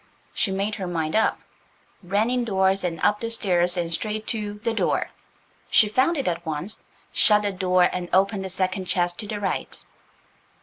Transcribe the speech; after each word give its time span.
She 0.33 0.49
made 0.51 0.73
her 0.81 0.87
mind 0.87 1.15
up–ran 1.15 2.31
indoors 2.31 2.83
and 2.83 2.99
up 3.01 3.19
the 3.19 3.29
stairs 3.29 3.77
and 3.77 3.93
straight 3.93 4.25
to 4.29 4.53
The 4.55 4.73
Door–she 4.73 5.89
found 5.89 6.17
it 6.17 6.27
at 6.27 6.43
once–shut 6.43 7.43
the 7.43 7.51
door, 7.51 7.83
and 7.83 8.09
opened 8.11 8.43
the 8.43 8.49
second 8.49 8.85
chest 8.85 9.19
to 9.19 9.27
the 9.27 9.39
right. 9.39 9.77